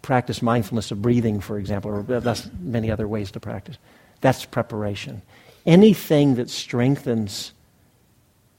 [0.01, 3.77] practice mindfulness of breathing, for example, or that's many other ways to practice,
[4.19, 5.21] that's preparation.
[5.67, 7.51] Anything that strengthens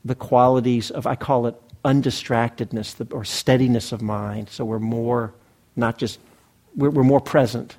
[0.04, 5.32] the qualities of, I call it undistractedness or steadiness of mind, so we're more,
[5.74, 6.20] not just,
[6.76, 7.76] we're, we're more present,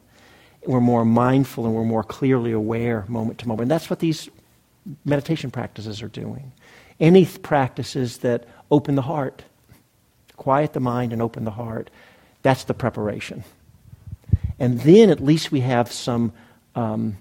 [0.65, 3.63] we're more mindful, and we're more clearly aware moment to moment.
[3.63, 4.29] And that's what these
[5.05, 6.51] meditation practices are doing.
[6.99, 9.43] Any practices that open the heart,
[10.35, 11.89] quiet the mind and open the heart,
[12.41, 13.43] that's the preparation.
[14.57, 16.33] And then at least we have some
[16.75, 17.17] um,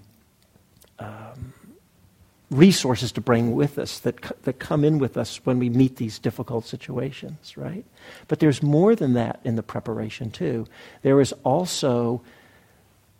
[2.51, 6.17] resources to bring with us that, that come in with us when we meet these
[6.17, 7.85] difficult situations, right?
[8.27, 10.65] But there's more than that in the preparation, too.
[11.03, 12.21] There is also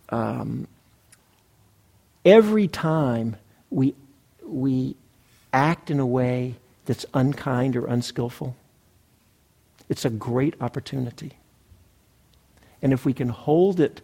[0.09, 0.67] um,
[2.25, 3.35] every time
[3.69, 3.93] we,
[4.43, 4.95] we
[5.53, 8.55] act in a way that's unkind or unskillful,
[9.89, 11.33] it's a great opportunity.
[12.81, 14.01] And if we can hold it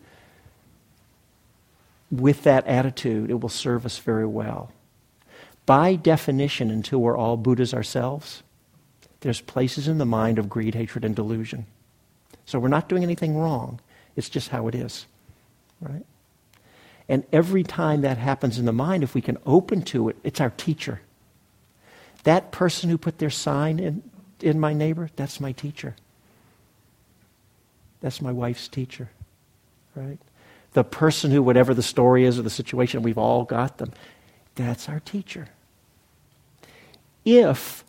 [2.11, 4.71] with that attitude, it will serve us very well.
[5.65, 8.43] By definition, until we're all Buddhas ourselves,
[9.21, 11.65] there's places in the mind of greed, hatred, and delusion.
[12.45, 13.79] So we're not doing anything wrong.
[14.15, 15.07] It's just how it is.
[15.81, 16.05] Right?
[17.09, 20.39] And every time that happens in the mind, if we can open to it, it's
[20.41, 21.01] our teacher.
[22.23, 24.03] That person who put their sign in,
[24.41, 25.95] in my neighbor, that's my teacher.
[28.01, 29.09] That's my wife's teacher.
[29.95, 30.19] Right?
[30.73, 33.91] The person who, whatever the story is or the situation, we've all got them.
[34.55, 35.47] That's our teacher.
[37.25, 37.83] If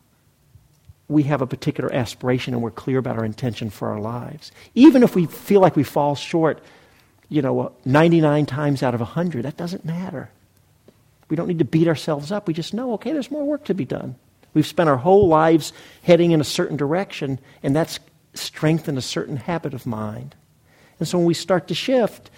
[1.09, 5.03] we have a particular aspiration and we're clear about our intention for our lives, even
[5.03, 6.61] if we feel like we fall short,
[7.29, 10.31] you know, 99 times out of 100, that doesn't matter.
[11.29, 12.49] We don't need to beat ourselves up.
[12.49, 14.17] We just know, okay, there's more work to be done.
[14.55, 15.73] We've spent our whole lives
[16.03, 18.01] heading in a certain direction, and that's
[18.35, 20.35] strengthened a certain habit of mind.
[20.99, 22.31] And so when we start to shift,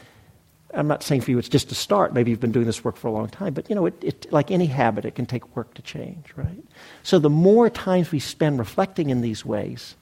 [0.74, 2.12] I'm not saying for you it's just a start.
[2.12, 4.32] Maybe you've been doing this work for a long time, but you know, it, it,
[4.32, 6.62] like any habit, it can take work to change, right?
[7.02, 9.96] So the more times we spend reflecting in these ways,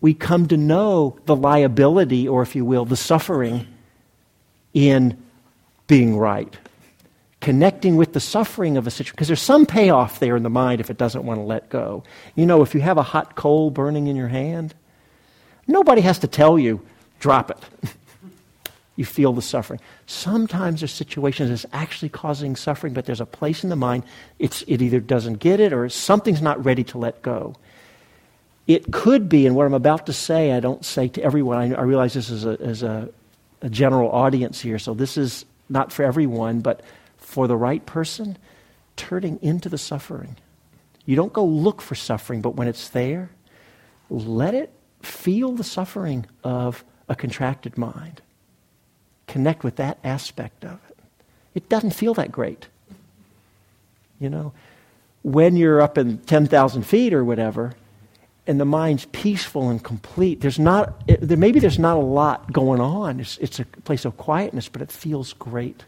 [0.00, 3.66] we come to know the liability, or if you will, the suffering
[4.74, 5.22] in
[5.86, 6.56] being right.
[7.40, 10.80] Connecting with the suffering of a situation, because there's some payoff there in the mind
[10.80, 12.02] if it doesn't want to let go.
[12.34, 14.74] You know, if you have a hot coal burning in your hand,
[15.66, 16.80] nobody has to tell you,
[17.20, 17.58] drop it.
[18.96, 19.78] you feel the suffering.
[20.06, 24.02] Sometimes there's situations that's actually causing suffering, but there's a place in the mind,
[24.38, 27.54] it either doesn't get it or something's not ready to let go.
[28.66, 31.72] It could be, and what I'm about to say, I don't say to everyone.
[31.72, 33.08] I, I realize this is, a, is a,
[33.62, 36.80] a general audience here, so this is not for everyone, but
[37.16, 38.36] for the right person,
[38.96, 40.36] turning into the suffering.
[41.04, 43.30] You don't go look for suffering, but when it's there,
[44.10, 48.20] let it feel the suffering of a contracted mind.
[49.26, 50.98] Connect with that aspect of it.
[51.54, 52.66] It doesn't feel that great.
[54.20, 54.52] You know,
[55.22, 57.74] when you're up in 10,000 feet or whatever,
[58.46, 60.40] and the mind's peaceful and complete.
[60.40, 63.20] There's not, it, there, maybe there's not a lot going on.
[63.20, 65.84] It's, it's a place of quietness, but it feels great.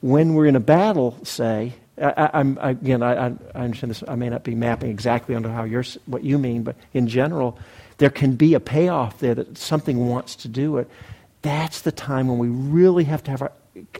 [0.00, 4.02] When we're in a battle, say, I, am again, I, I, understand this.
[4.08, 7.58] I may not be mapping exactly onto how you're, what you mean, but in general,
[7.98, 10.90] there can be a payoff there that something wants to do it.
[11.44, 13.52] That's the time when we really have to have a,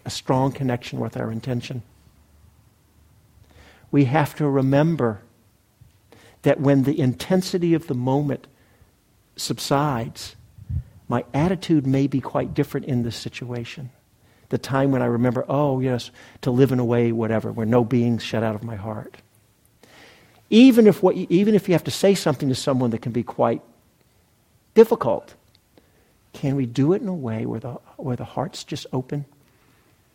[0.09, 1.83] strong connection with our intention.
[3.91, 5.21] We have to remember
[6.41, 8.47] that when the intensity of the moment
[9.37, 10.37] subsides,
[11.07, 13.91] my attitude may be quite different in this situation.
[14.49, 17.85] The time when I remember, oh, yes, to live in a way, whatever, where no
[17.85, 19.19] being's shut out of my heart.
[20.49, 23.13] Even if, what you, even if you have to say something to someone that can
[23.13, 23.61] be quite
[24.73, 25.35] difficult,
[26.35, 29.25] can we do it in a way where the, where the heart's just open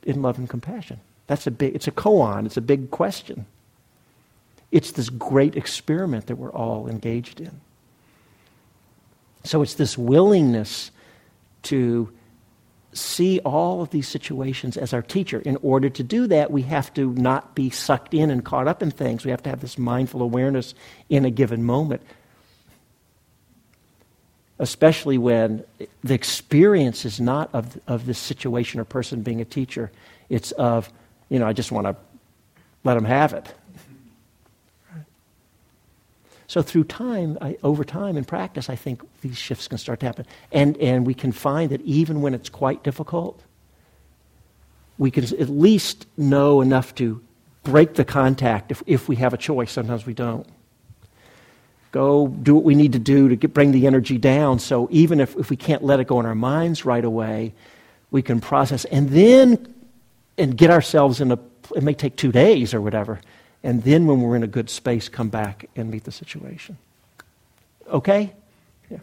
[0.04, 1.00] in love and compassion?
[1.28, 3.46] That's a big, it's a koan, it's a big question.
[4.72, 7.62] It's this great experiment that we're all engaged in.
[9.44, 10.92] So it's this willingness
[11.64, 12.12] to
[12.92, 15.40] see all of these situations as our teacher.
[15.40, 18.84] In order to do that, we have to not be sucked in and caught up
[18.84, 19.24] in things.
[19.24, 20.74] We have to have this mindful awareness
[21.08, 22.02] in a given moment.
[24.60, 25.64] Especially when
[26.04, 29.92] the experience is not of, of this situation or person being a teacher.
[30.28, 30.92] It's of,
[31.30, 31.96] you know, I just want to
[32.84, 33.54] let them have it.
[36.48, 40.08] So through time, I, over time in practice, I think these shifts can start to
[40.08, 40.26] happen.
[40.52, 43.42] And, and we can find that even when it's quite difficult,
[44.98, 47.22] we can at least know enough to
[47.64, 49.72] break the contact if, if we have a choice.
[49.72, 50.48] Sometimes we don't.
[51.92, 54.60] Go do what we need to do to get, bring the energy down.
[54.60, 57.54] So even if, if we can't let it go in our minds right away,
[58.12, 59.74] we can process and then
[60.38, 61.40] and get ourselves in a
[61.76, 63.20] it may take two days or whatever
[63.64, 66.78] and then when we're in a good space, come back and meet the situation.
[67.88, 68.32] Okay?
[68.90, 68.98] Yeah.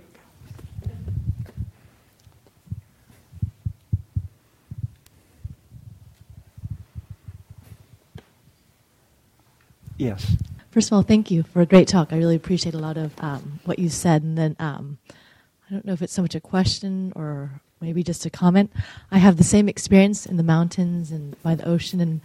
[9.99, 10.37] Yes.
[10.77, 12.12] First of all, thank you for a great talk.
[12.12, 14.22] I really appreciate a lot of um, what you said.
[14.22, 18.27] And then um, I don't know if it's so much a question or maybe just
[18.27, 18.70] a comment.
[19.11, 22.20] I have the same experience in the mountains and by the ocean, and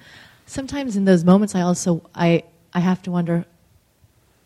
[0.48, 2.44] sometimes in those moments, I also I
[2.74, 3.46] I have to wonder: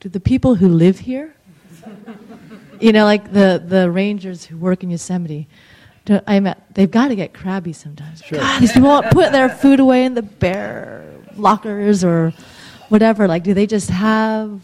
[0.02, 1.36] Do the people who live here,
[2.80, 5.48] you know, like the the rangers who work in Yosemite,
[6.06, 8.22] do, I met, they've got to get crabby sometimes.
[8.22, 8.38] Sure.
[8.38, 12.34] God, these people won't put their food away in the bear lockers or
[12.90, 13.28] whatever.
[13.28, 14.62] Like, do they just have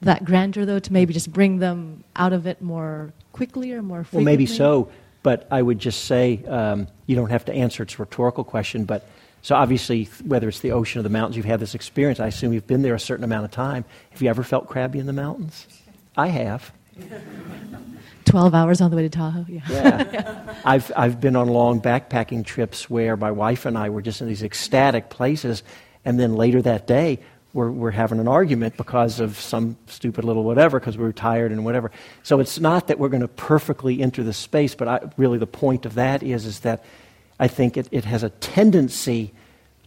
[0.00, 4.04] that grandeur though to maybe just bring them out of it more quickly or more
[4.04, 4.24] frequently?
[4.24, 4.90] Well, maybe so,
[5.22, 7.82] but I would just say um, you don't have to answer.
[7.82, 9.08] It's a rhetorical question, but
[9.42, 12.20] so obviously, whether it's the ocean or the mountains, you've had this experience.
[12.20, 13.84] I assume you've been there a certain amount of time.
[14.10, 15.66] Have you ever felt crabby in the mountains?
[16.16, 16.72] I have.
[18.24, 19.62] 12 hours on the way to Tahoe, yeah.
[19.70, 20.54] Yeah.
[20.64, 24.28] I've, I've been on long backpacking trips where my wife and I were just in
[24.28, 25.62] these ecstatic places,
[26.08, 27.18] and then later that day,
[27.52, 31.52] we're, we're having an argument because of some stupid little whatever, because we were tired
[31.52, 31.90] and whatever.
[32.22, 35.46] So it's not that we're going to perfectly enter the space, but I, really the
[35.46, 36.82] point of that is, is that
[37.38, 39.34] I think it, it has a tendency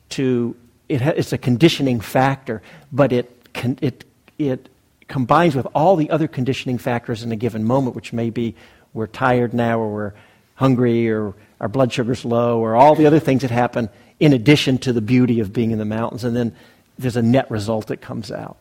[0.10, 0.56] to,
[0.88, 2.62] it ha, it's a conditioning factor,
[2.92, 4.06] but it, con, it,
[4.38, 4.70] it
[5.08, 8.54] combines with all the other conditioning factors in a given moment, which may be
[8.94, 10.14] we're tired now, or we're
[10.54, 13.90] hungry, or our blood sugar's low, or all the other things that happen
[14.22, 16.24] in addition to the beauty of being in the mountains.
[16.24, 16.56] And then
[17.00, 18.58] there's a net result that comes out.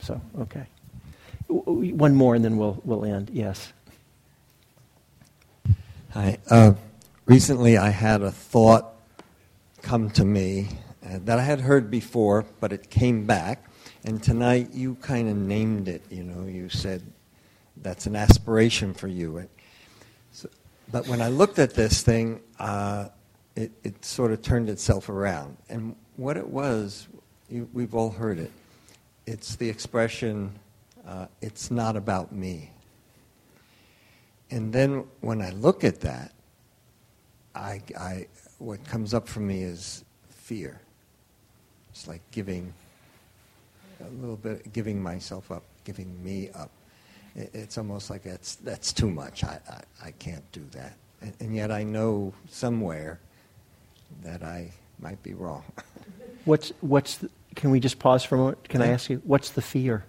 [0.00, 0.66] So, okay.
[1.48, 3.30] One more and then we'll, we'll end.
[3.32, 3.72] Yes.
[6.10, 6.36] Hi.
[6.50, 6.74] Uh,
[7.24, 8.92] recently, I had a thought
[9.80, 10.68] come to me
[11.02, 13.64] uh, that I had heard before, but it came back.
[14.04, 16.02] And tonight, you kind of named it.
[16.10, 17.02] You know, you said
[17.80, 19.48] that's an aspiration for you.
[20.32, 20.50] So,
[20.92, 23.08] but when I looked at this thing, uh,
[23.56, 25.56] it, it sort of turned itself around.
[25.68, 27.08] And what it was,
[27.48, 28.50] you, we've all heard it.
[29.26, 30.52] It's the expression,
[31.06, 32.70] uh, it's not about me.
[34.50, 36.32] And then when I look at that,
[37.54, 38.26] I, I,
[38.58, 40.80] what comes up for me is fear.
[41.90, 42.72] It's like giving
[44.00, 46.70] a little bit, giving myself up, giving me up.
[47.36, 49.44] It, it's almost like that's, that's too much.
[49.44, 50.94] I, I, I can't do that.
[51.22, 53.20] And, and yet I know somewhere
[54.22, 55.64] that I might be wrong.
[56.44, 58.68] what's, what's the, can we just pause for a moment?
[58.68, 60.04] Can I ask you, what's the fear?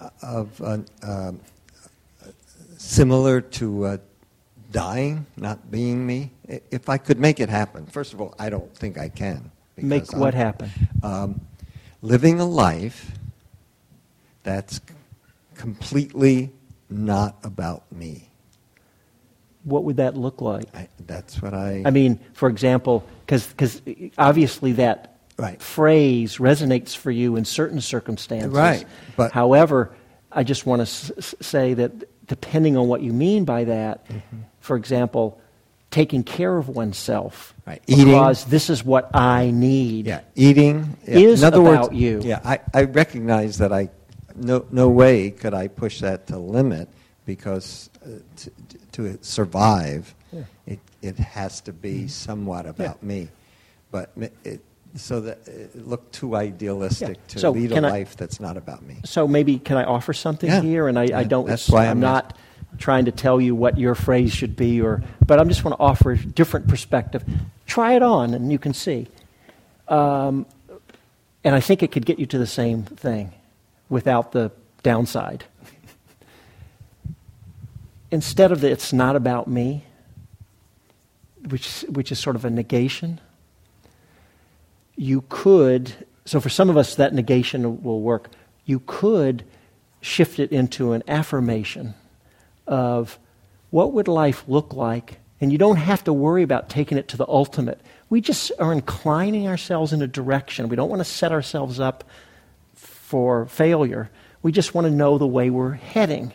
[0.00, 1.40] Uh, of uh, um,
[2.76, 3.96] similar to uh,
[4.72, 6.30] dying, not being me.
[6.48, 9.50] If I could make it happen, first of all, I don't think I can.
[9.76, 10.70] Make what I'm, happen?
[11.02, 11.40] Um,
[12.00, 13.12] living a life
[14.42, 14.80] that's
[15.54, 16.50] completely
[16.90, 18.28] not about me.
[19.64, 20.64] What would that look like?
[20.74, 21.82] I, that's what I.
[21.84, 23.80] I mean, for example, because
[24.18, 25.60] obviously that right.
[25.60, 28.50] phrase resonates for you in certain circumstances.
[28.50, 28.84] Right.
[29.16, 29.94] But however,
[30.30, 34.38] I just want to s- say that depending on what you mean by that, mm-hmm.
[34.60, 35.40] for example,
[35.90, 37.54] taking care of oneself.
[37.66, 37.82] Right.
[37.86, 38.06] Eating.
[38.06, 40.06] Because this is what I need.
[40.06, 40.22] Yeah.
[40.34, 41.18] Eating yeah.
[41.18, 42.20] is In other about words, you.
[42.24, 42.40] Yeah.
[42.44, 43.90] I, I recognize that I,
[44.34, 46.88] no, no way could I push that to limit
[47.26, 48.50] because uh, to,
[48.92, 50.44] to, survive, yeah.
[50.66, 52.08] it, it has to be mm-hmm.
[52.08, 53.08] somewhat about yeah.
[53.08, 53.28] me.
[53.90, 54.10] But
[54.44, 54.60] it,
[54.94, 57.28] so that it looked too idealistic yeah.
[57.28, 58.98] to so lead a I, life that's not about me.
[59.04, 60.88] So maybe can I offer something here?
[60.88, 61.46] And I, I don't.
[61.46, 62.36] That's why I'm, I'm not
[62.78, 65.82] trying to tell you what your phrase should be, or but I'm just want to
[65.82, 67.24] offer a different perspective.
[67.66, 69.08] Try it on, and you can see.
[69.88, 70.46] Um,
[71.44, 73.32] and I think it could get you to the same thing,
[73.88, 74.50] without the
[74.82, 75.44] downside.
[78.12, 79.84] Instead of it's not about me,
[81.48, 83.20] which which is sort of a negation
[84.96, 85.92] you could,
[86.24, 88.30] so for some of us that negation will work,
[88.64, 89.44] you could
[90.00, 91.94] shift it into an affirmation
[92.66, 93.18] of
[93.70, 95.18] what would life look like?
[95.40, 97.80] And you don't have to worry about taking it to the ultimate.
[98.10, 100.68] We just are inclining ourselves in a direction.
[100.68, 102.04] We don't want to set ourselves up
[102.74, 104.10] for failure.
[104.42, 106.32] We just want to know the way we're heading.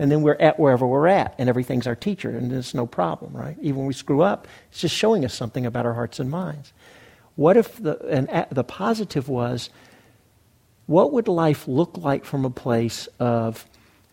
[0.00, 3.34] And then we're at wherever we're at, and everything's our teacher, and there's no problem,
[3.34, 3.54] right?
[3.60, 6.72] Even when we screw up, it's just showing us something about our hearts and minds.
[7.36, 9.68] What if the, and the positive was,
[10.86, 13.66] what would life look like from a place of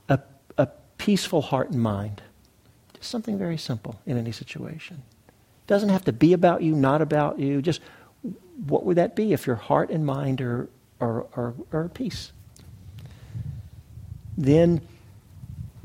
[0.10, 0.20] a,
[0.58, 0.68] a
[0.98, 2.22] peaceful heart and mind?
[2.94, 5.04] Just something very simple in any situation.
[5.30, 7.62] It doesn't have to be about you, not about you.
[7.62, 7.80] Just
[8.66, 10.68] what would that be if your heart and mind are,
[11.00, 12.34] are, are, are at peace?
[14.38, 14.82] Then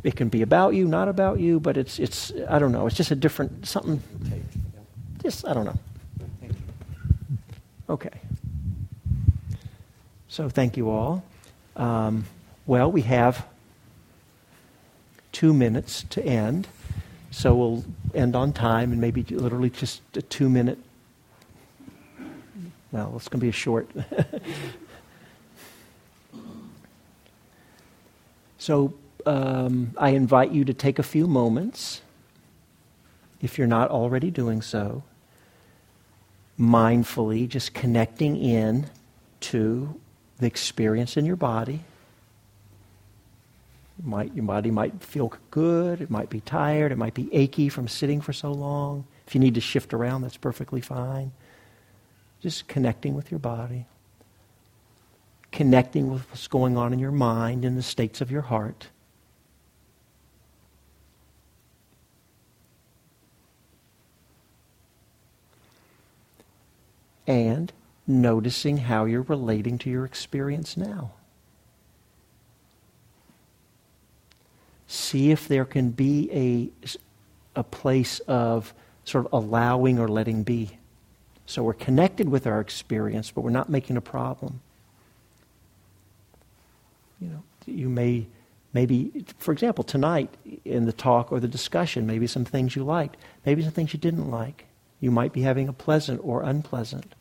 [0.03, 2.96] it can be about you, not about you, but it's, it's I don't know, it's
[2.96, 4.03] just a different, something,
[5.22, 5.78] just, I don't know.
[7.88, 8.11] Okay.
[10.28, 11.24] So thank you all.
[11.76, 12.24] Um,
[12.66, 13.46] well, we have
[15.30, 16.68] two minutes to end,
[17.30, 17.84] so we'll
[18.14, 20.78] end on time and maybe literally just a two minute.
[22.92, 23.90] Well, it's going to be a short.
[28.59, 28.94] so
[29.26, 32.02] um, I invite you to take a few moments,
[33.40, 35.02] if you're not already doing so,
[36.58, 38.88] mindfully just connecting in
[39.40, 40.00] to
[40.38, 41.80] the experience in your body.
[44.04, 47.86] Might, your body might feel good, it might be tired, it might be achy from
[47.86, 49.04] sitting for so long.
[49.26, 51.30] If you need to shift around, that's perfectly fine.
[52.40, 53.86] Just connecting with your body,
[55.52, 58.88] connecting with what's going on in your mind and the states of your heart.
[67.26, 67.72] And
[68.06, 71.12] noticing how you're relating to your experience now.
[74.86, 76.88] See if there can be a,
[77.58, 80.78] a place of sort of allowing or letting be.
[81.46, 84.60] So we're connected with our experience, but we're not making a problem.
[87.20, 88.26] You know, you may,
[88.72, 90.30] maybe, for example, tonight
[90.64, 93.16] in the talk or the discussion, maybe some things you liked,
[93.46, 94.66] maybe some things you didn't like.
[95.03, 97.16] You might be having a pleasant or unpleasant.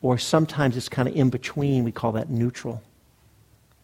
[0.00, 1.82] Or sometimes it's kind of in between.
[1.82, 2.84] We call that neutral.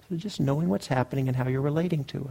[0.09, 2.31] So just knowing what's happening and how you're relating to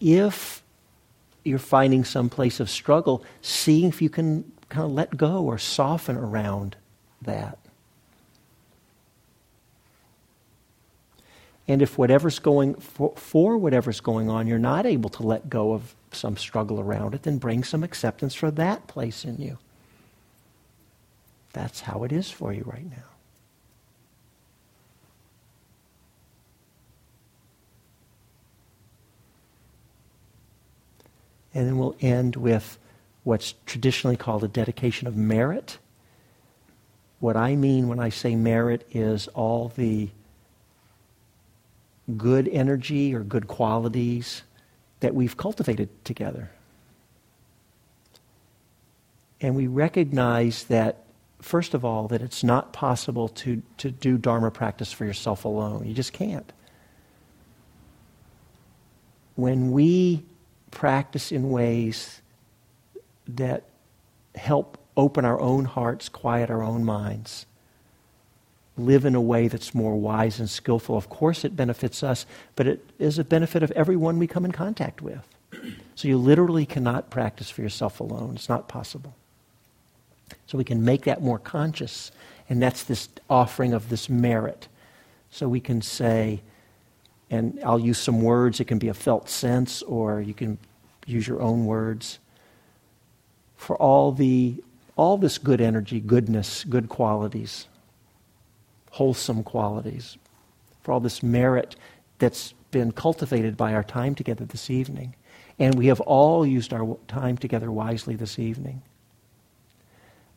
[0.00, 0.64] If
[1.44, 5.56] you're finding some place of struggle, seeing if you can kind of let go or
[5.56, 6.74] soften around
[7.22, 7.58] that.
[11.68, 15.74] And if whatever's going for, for, whatever's going on, you're not able to let go
[15.74, 19.58] of some struggle around it, then bring some acceptance for that place in you.
[21.52, 23.04] That's how it is for you right now.
[31.54, 32.78] And then we'll end with
[33.24, 35.78] what's traditionally called a dedication of merit.
[37.20, 40.10] What I mean when I say merit is all the
[42.16, 44.42] good energy or good qualities
[45.00, 46.50] that we've cultivated together.
[49.40, 51.04] And we recognize that,
[51.40, 55.86] first of all, that it's not possible to, to do Dharma practice for yourself alone.
[55.86, 56.52] You just can't.
[59.36, 60.24] When we
[60.72, 62.20] practice in ways
[63.28, 63.64] that
[64.34, 67.46] help open our own hearts, quiet our own minds,
[68.78, 70.96] live in a way that's more wise and skillful.
[70.96, 72.26] Of course, it benefits us,
[72.56, 75.26] but it is a benefit of everyone we come in contact with.
[75.94, 78.34] So you literally cannot practice for yourself alone.
[78.36, 79.14] It's not possible.
[80.46, 82.10] So we can make that more conscious,
[82.48, 84.68] and that's this offering of this merit.
[85.30, 86.40] So we can say,
[87.30, 90.58] and I'll use some words, it can be a felt sense, or you can
[91.06, 92.18] use your own words.
[93.56, 94.62] For all the
[94.96, 97.68] all this good energy, goodness, good qualities,
[98.98, 100.18] wholesome qualities,
[100.82, 101.76] for all this merit
[102.18, 105.14] that's been cultivated by our time together this evening.
[105.56, 108.82] And we have all used our time together wisely this evening.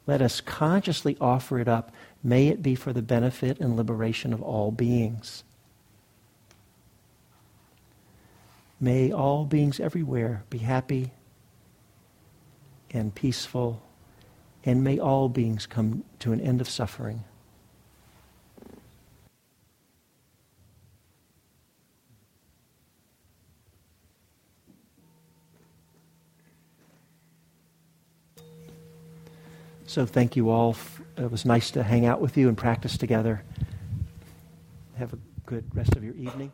[0.05, 1.91] Let us consciously offer it up.
[2.23, 5.43] May it be for the benefit and liberation of all beings.
[8.79, 11.13] May all beings everywhere be happy
[12.91, 13.81] and peaceful,
[14.63, 17.23] and may all beings come to an end of suffering.
[29.91, 30.77] So thank you all.
[31.17, 33.43] It was nice to hang out with you and practice together.
[34.95, 36.53] Have a good rest of your evening.